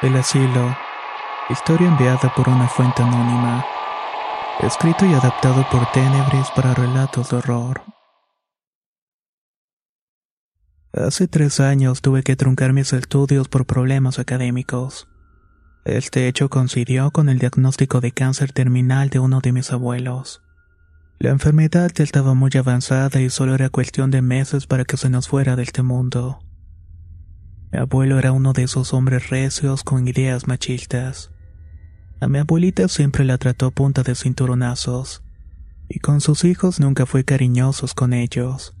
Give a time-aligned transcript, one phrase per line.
[0.00, 0.76] El asilo.
[1.50, 3.66] Historia enviada por una fuente anónima.
[4.60, 7.82] Escrito y adaptado por Tenebris para relatos de horror.
[10.92, 15.08] Hace tres años tuve que truncar mis estudios por problemas académicos.
[15.84, 20.42] Este hecho coincidió con el diagnóstico de cáncer terminal de uno de mis abuelos.
[21.18, 25.10] La enfermedad ya estaba muy avanzada y solo era cuestión de meses para que se
[25.10, 26.38] nos fuera de este mundo.
[27.70, 31.30] Mi abuelo era uno de esos hombres recios con ideas machistas.
[32.18, 35.22] A mi abuelita siempre la trató a punta de cinturonazos,
[35.86, 38.74] y con sus hijos nunca fue cariñosos con ellos.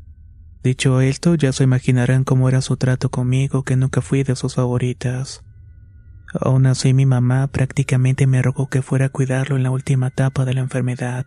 [0.62, 4.54] Dicho esto, ya se imaginarán cómo era su trato conmigo, que nunca fui de sus
[4.54, 5.44] favoritas.
[6.40, 10.46] Aún así, mi mamá prácticamente me rogó que fuera a cuidarlo en la última etapa
[10.46, 11.26] de la enfermedad.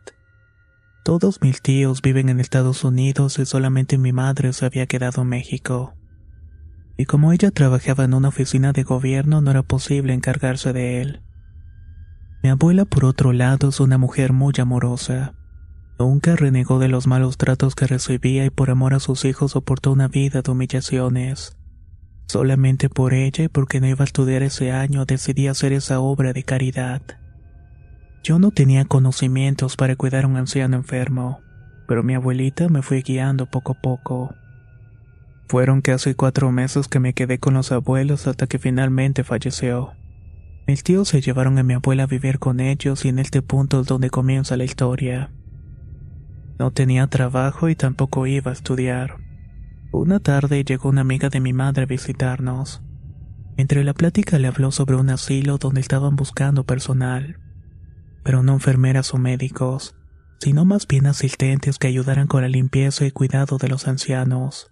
[1.04, 5.30] Todos mis tíos viven en Estados Unidos y solamente mi madre se había quedado en
[5.30, 5.96] México
[7.02, 11.22] y como ella trabajaba en una oficina de gobierno no era posible encargarse de él.
[12.44, 15.34] Mi abuela, por otro lado, es una mujer muy amorosa.
[15.98, 19.92] Nunca renegó de los malos tratos que recibía y por amor a sus hijos soportó
[19.92, 21.58] una vida de humillaciones.
[22.28, 26.34] Solamente por ella y porque no iba a estudiar ese año decidí hacer esa obra
[26.34, 27.02] de caridad.
[28.24, 31.40] Yo no tenía conocimientos para cuidar a un anciano enfermo,
[31.88, 34.36] pero mi abuelita me fue guiando poco a poco.
[35.52, 39.92] Fueron casi cuatro meses que me quedé con los abuelos hasta que finalmente falleció.
[40.66, 43.82] Mis tíos se llevaron a mi abuela a vivir con ellos y en este punto
[43.82, 45.30] es donde comienza la historia.
[46.58, 49.18] No tenía trabajo y tampoco iba a estudiar.
[49.92, 52.82] Una tarde llegó una amiga de mi madre a visitarnos.
[53.58, 57.42] Entre la plática le habló sobre un asilo donde estaban buscando personal,
[58.24, 59.98] pero no enfermeras o médicos,
[60.40, 64.71] sino más bien asistentes que ayudaran con la limpieza y cuidado de los ancianos.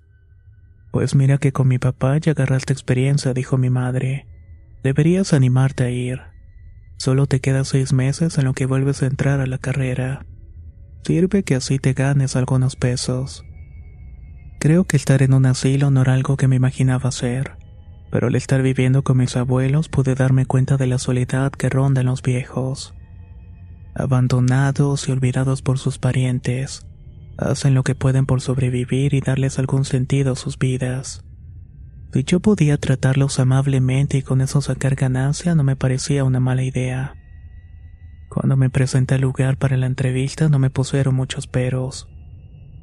[0.91, 4.27] Pues mira que con mi papá ya agarraste experiencia, dijo mi madre.
[4.83, 6.21] Deberías animarte a ir.
[6.97, 10.25] Solo te quedan seis meses en lo que vuelves a entrar a la carrera.
[11.03, 13.45] Sirve que así te ganes algunos pesos.
[14.59, 17.57] Creo que estar en un asilo no era algo que me imaginaba hacer,
[18.11, 22.03] pero al estar viviendo con mis abuelos pude darme cuenta de la soledad que ronda
[22.03, 22.93] los viejos.
[23.95, 26.85] Abandonados y olvidados por sus parientes,
[27.39, 31.23] hacen lo que pueden por sobrevivir y darles algún sentido a sus vidas.
[32.13, 36.63] Si yo podía tratarlos amablemente y con eso sacar ganancia, no me parecía una mala
[36.63, 37.15] idea.
[38.29, 42.07] Cuando me presenté al lugar para la entrevista no me pusieron muchos peros.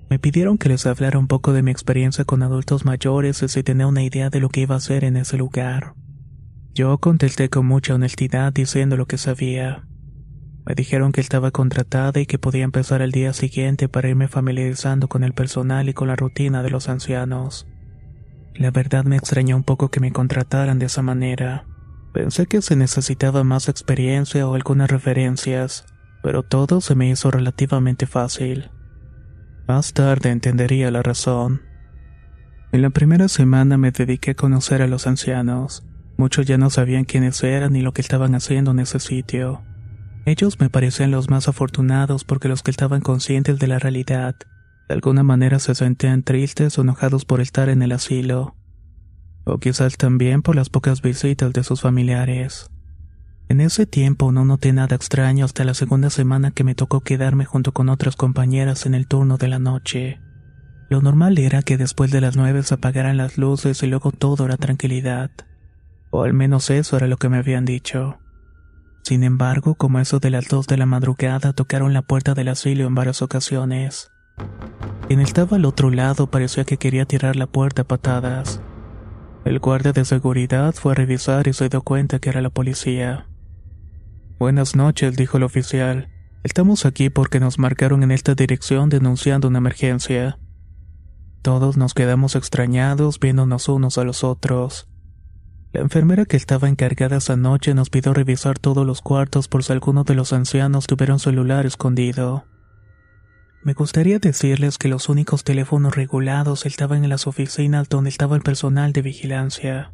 [0.09, 3.63] Me pidieron que les hablara un poco de mi experiencia con adultos mayores y si
[3.63, 5.95] tenía una idea de lo que iba a hacer en ese lugar.
[6.73, 9.86] Yo contesté con mucha honestidad diciendo lo que sabía.
[10.67, 15.07] Me dijeron que estaba contratada y que podía empezar el día siguiente para irme familiarizando
[15.07, 17.69] con el personal y con la rutina de los ancianos.
[18.53, 21.67] La verdad me extrañó un poco que me contrataran de esa manera.
[22.13, 25.87] Pensé que se necesitaba más experiencia o algunas referencias,
[26.21, 28.71] pero todo se me hizo relativamente fácil.
[29.69, 31.63] Más tarde entendería la razón.
[32.73, 35.87] En la primera semana me dediqué a conocer a los ancianos.
[36.17, 39.63] Muchos ya no sabían quiénes eran ni lo que estaban haciendo en ese sitio.
[40.27, 44.35] Ellos me parecían los más afortunados porque los que estaban conscientes de la realidad,
[44.89, 48.57] de alguna manera se sentían tristes o enojados por estar en el asilo,
[49.45, 52.69] o quizás también por las pocas visitas de sus familiares.
[53.49, 57.45] En ese tiempo no noté nada extraño hasta la segunda semana que me tocó quedarme
[57.45, 60.19] junto con otras compañeras en el turno de la noche.
[60.91, 64.47] Lo normal era que después de las nueve se apagaran las luces y luego todo
[64.47, 65.31] era tranquilidad.
[66.11, 68.19] O al menos eso era lo que me habían dicho.
[69.07, 72.89] Sin embargo, como eso de las dos de la madrugada tocaron la puerta del asilo
[72.89, 74.11] en varias ocasiones.
[75.07, 78.61] Quien estaba al otro lado parecía que quería tirar la puerta a patadas.
[79.45, 83.29] El guardia de seguridad fue a revisar y se dio cuenta que era la policía.
[84.41, 86.09] Buenas noches, dijo el oficial.
[86.43, 90.41] Estamos aquí porque nos marcaron en esta dirección denunciando una emergencia.
[91.43, 94.89] Todos nos quedamos extrañados viéndonos unos a los otros.
[95.77, 99.75] La enfermera que estaba encargada esa noche nos pidió revisar todos los cuartos por si
[99.75, 102.47] alguno de los ancianos tuviera un celular escondido.
[103.63, 108.43] Me gustaría decirles que los únicos teléfonos regulados estaban en las oficinas donde estaba el
[108.43, 109.93] personal de vigilancia.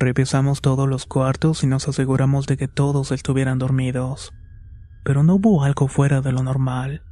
[0.00, 4.34] Revisamos todos los cuartos y nos aseguramos de que todos estuvieran dormidos.
[5.04, 7.04] Pero no hubo algo fuera de lo normal.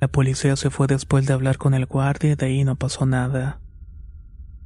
[0.00, 3.04] La policía se fue después de hablar con el guardia y de ahí no pasó
[3.04, 3.60] nada.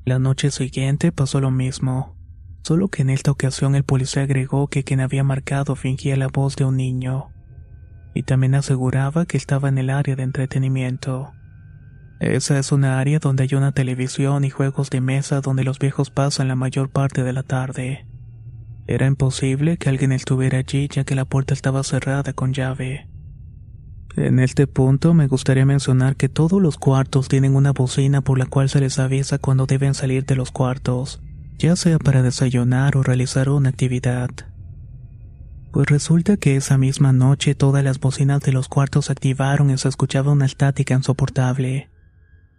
[0.05, 2.16] La noche siguiente pasó lo mismo,
[2.67, 6.57] solo que en esta ocasión el policía agregó que quien había marcado fingía la voz
[6.57, 7.29] de un niño
[8.13, 11.31] y también aseguraba que estaba en el área de entretenimiento.
[12.19, 16.11] Esa es una área donde hay una televisión y juegos de mesa donde los viejos
[16.11, 18.05] pasan la mayor parte de la tarde.
[18.89, 23.09] Era imposible que alguien estuviera allí ya que la puerta estaba cerrada con llave.
[24.17, 28.47] En este punto me gustaría mencionar que todos los cuartos tienen una bocina por la
[28.47, 31.23] cual se les avisa cuando deben salir de los cuartos,
[31.59, 34.31] ya sea para desayunar o realizar una actividad.
[35.73, 39.79] Pues resulta que esa misma noche todas las bocinas de los cuartos se activaron y
[39.79, 41.91] se escuchaba una estática insoportable.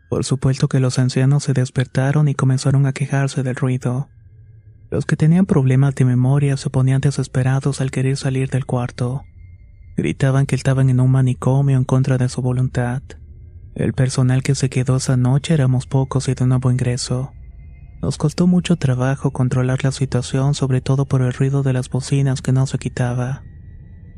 [0.09, 4.09] Por supuesto que los ancianos se despertaron y comenzaron a quejarse del ruido.
[4.89, 9.23] Los que tenían problemas de memoria se ponían desesperados al querer salir del cuarto.
[9.97, 13.01] Gritaban que estaban en un manicomio en contra de su voluntad.
[13.75, 17.33] El personal que se quedó esa noche éramos pocos y de nuevo ingreso.
[18.01, 22.41] Nos costó mucho trabajo controlar la situación, sobre todo por el ruido de las bocinas
[22.41, 23.43] que no se quitaba.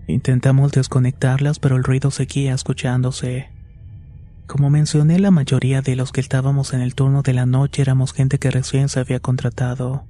[0.07, 3.49] Intentamos desconectarlas, pero el ruido seguía escuchándose.
[4.47, 8.13] Como mencioné, la mayoría de los que estábamos en el turno de la noche éramos
[8.13, 10.05] gente que recién se había contratado.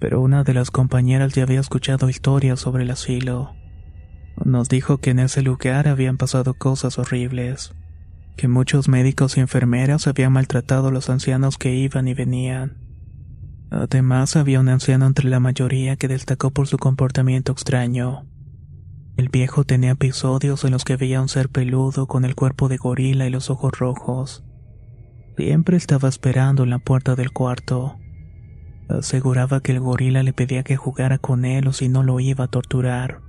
[0.00, 3.54] Pero una de las compañeras ya había escuchado historias sobre el asilo.
[4.44, 7.74] Nos dijo que en ese lugar habían pasado cosas horribles
[8.36, 12.78] que muchos médicos y enfermeras habían maltratado a los ancianos que iban y venían.
[13.70, 18.26] Además, había un anciano entre la mayoría que destacó por su comportamiento extraño.
[19.16, 22.76] El viejo tenía episodios en los que veía un ser peludo con el cuerpo de
[22.76, 24.44] gorila y los ojos rojos.
[25.36, 27.96] Siempre estaba esperando en la puerta del cuarto.
[28.88, 32.44] Aseguraba que el gorila le pedía que jugara con él o si no lo iba
[32.44, 33.20] a torturar.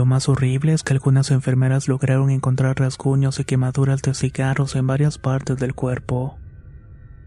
[0.00, 4.86] Lo más horrible es que algunas enfermeras lograron encontrar rasguños y quemaduras de cigarros en
[4.86, 6.38] varias partes del cuerpo.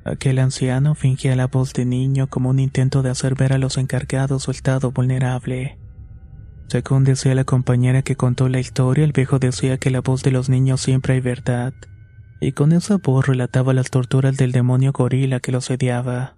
[0.06, 3.78] Aquel anciano fingía la voz de niño como un intento de hacer ver a los
[3.78, 5.78] encargados su estado vulnerable.
[6.68, 10.32] Según decía la compañera que contó la historia, el viejo decía que la voz de
[10.32, 11.76] los niños siempre hay verdad,
[12.42, 16.38] y con esa voz relataba las torturas del demonio gorila que los sediaba.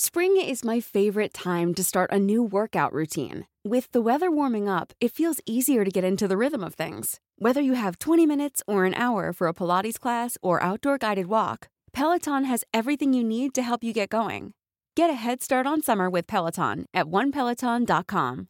[0.00, 3.48] Spring is my favorite time to start a new workout routine.
[3.64, 7.18] With the weather warming up, it feels easier to get into the rhythm of things.
[7.40, 11.26] Whether you have 20 minutes or an hour for a Pilates class or outdoor guided
[11.26, 14.52] walk, Peloton has everything you need to help you get going.
[14.94, 18.46] Get a head start on summer with Peloton at onepeloton.com.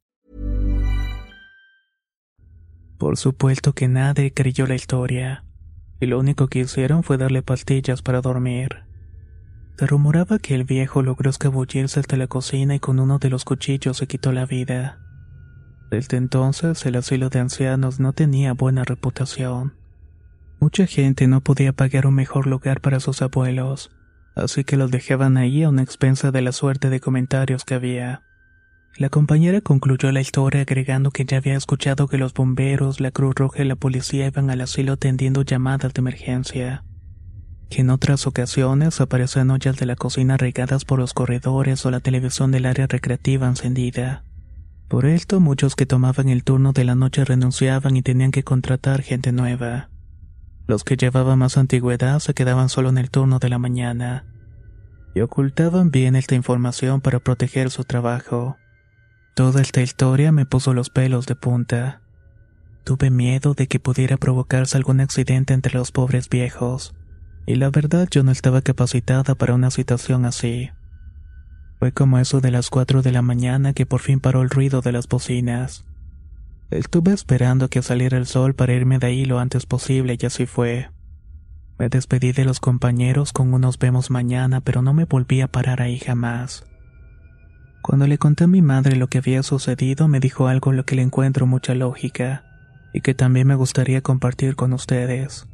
[2.98, 5.44] Por supuesto que nadie creyó la historia,
[5.98, 8.87] y lo único que hicieron fue darle pastillas para dormir.
[9.78, 13.44] Se rumoraba que el viejo logró escabullirse hasta la cocina y con uno de los
[13.44, 14.98] cuchillos se quitó la vida.
[15.88, 19.74] Desde entonces el asilo de ancianos no tenía buena reputación.
[20.58, 23.92] Mucha gente no podía pagar un mejor lugar para sus abuelos,
[24.34, 28.24] así que los dejaban ahí a una expensa de la suerte de comentarios que había.
[28.96, 33.36] La compañera concluyó la historia agregando que ya había escuchado que los bomberos, la Cruz
[33.36, 36.82] Roja y la policía iban al asilo atendiendo llamadas de emergencia
[37.68, 42.00] que en otras ocasiones aparecían ollas de la cocina regadas por los corredores o la
[42.00, 44.24] televisión del área recreativa encendida.
[44.88, 49.02] Por esto, muchos que tomaban el turno de la noche renunciaban y tenían que contratar
[49.02, 49.90] gente nueva.
[50.66, 54.24] Los que llevaban más antigüedad se quedaban solo en el turno de la mañana
[55.14, 58.56] y ocultaban bien esta información para proteger su trabajo.
[59.34, 62.02] Toda esta historia me puso los pelos de punta.
[62.84, 66.94] Tuve miedo de que pudiera provocarse algún accidente entre los pobres viejos,
[67.46, 70.70] y la verdad yo no estaba capacitada para una situación así.
[71.78, 74.80] Fue como eso de las 4 de la mañana que por fin paró el ruido
[74.80, 75.84] de las bocinas.
[76.70, 80.46] Estuve esperando que saliera el sol para irme de ahí lo antes posible y así
[80.46, 80.90] fue.
[81.78, 85.80] Me despedí de los compañeros con unos vemos mañana, pero no me volví a parar
[85.80, 86.64] ahí jamás.
[87.82, 90.84] Cuando le conté a mi madre lo que había sucedido, me dijo algo en lo
[90.84, 92.44] que le encuentro mucha lógica,
[92.92, 95.46] y que también me gustaría compartir con ustedes.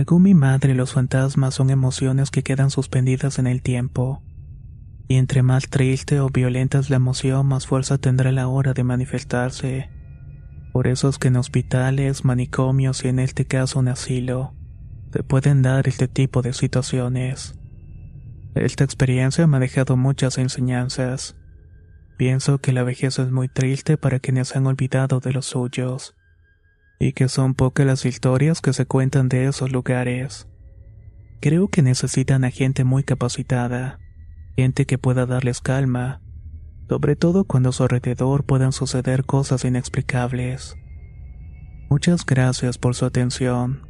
[0.00, 4.22] Según mi madre, los fantasmas son emociones que quedan suspendidas en el tiempo
[5.06, 8.82] y entre más triste o violenta es la emoción, más fuerza tendrá la hora de
[8.82, 9.90] manifestarse.
[10.72, 14.54] Por eso es que en hospitales, manicomios y en este caso un asilo,
[15.12, 17.58] se pueden dar este tipo de situaciones.
[18.54, 21.36] Esta experiencia me ha dejado muchas enseñanzas.
[22.16, 26.16] Pienso que la vejez es muy triste para quienes han olvidado de los suyos,
[27.00, 30.46] y que son pocas las historias que se cuentan de esos lugares.
[31.40, 33.98] Creo que necesitan a gente muy capacitada
[34.56, 36.20] gente que pueda darles calma,
[36.88, 40.76] sobre todo cuando a su alrededor puedan suceder cosas inexplicables.
[41.88, 43.89] Muchas gracias por su atención.